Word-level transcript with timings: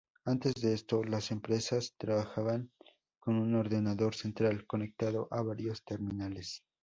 Antes 0.25 0.55
de 0.55 0.73
esto, 0.73 1.03
las 1.03 1.29
empresas 1.29 1.93
trabajaban 1.95 2.71
con 3.19 3.35
un 3.35 3.53
ordenador 3.53 4.15
central 4.15 4.65
conectado 4.65 5.27
a 5.29 5.43
varios 5.43 5.83
terminales. 5.85 6.63